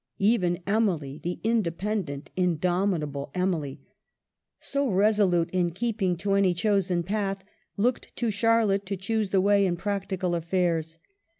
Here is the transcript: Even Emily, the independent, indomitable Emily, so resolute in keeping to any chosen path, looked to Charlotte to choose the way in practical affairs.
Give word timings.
Even 0.17 0.63
Emily, 0.65 1.19
the 1.21 1.39
independent, 1.43 2.31
indomitable 2.35 3.29
Emily, 3.35 3.79
so 4.57 4.89
resolute 4.89 5.51
in 5.51 5.69
keeping 5.69 6.17
to 6.17 6.33
any 6.33 6.55
chosen 6.55 7.03
path, 7.03 7.43
looked 7.77 8.15
to 8.15 8.31
Charlotte 8.31 8.87
to 8.87 8.97
choose 8.97 9.29
the 9.29 9.39
way 9.41 9.63
in 9.63 9.77
practical 9.77 10.33
affairs. 10.33 10.97